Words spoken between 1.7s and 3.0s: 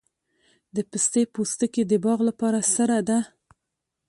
د باغ لپاره سره